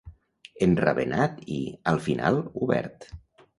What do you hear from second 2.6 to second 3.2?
obert.